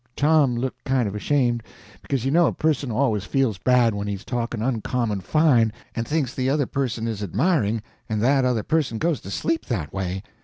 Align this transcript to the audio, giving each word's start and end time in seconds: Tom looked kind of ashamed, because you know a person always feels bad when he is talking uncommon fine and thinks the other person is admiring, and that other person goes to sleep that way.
Tom 0.15 0.55
looked 0.55 0.83
kind 0.83 1.07
of 1.07 1.13
ashamed, 1.13 1.61
because 2.01 2.25
you 2.25 2.31
know 2.31 2.47
a 2.47 2.51
person 2.53 2.89
always 2.91 3.23
feels 3.23 3.59
bad 3.59 3.93
when 3.93 4.07
he 4.07 4.15
is 4.15 4.25
talking 4.25 4.59
uncommon 4.59 5.19
fine 5.21 5.71
and 5.95 6.07
thinks 6.07 6.33
the 6.33 6.49
other 6.49 6.65
person 6.65 7.07
is 7.07 7.21
admiring, 7.21 7.83
and 8.09 8.19
that 8.19 8.43
other 8.43 8.63
person 8.63 8.97
goes 8.97 9.21
to 9.21 9.29
sleep 9.29 9.67
that 9.67 9.93
way. 9.93 10.23